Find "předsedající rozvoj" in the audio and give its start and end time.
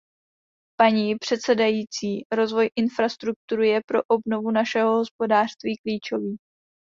1.15-2.69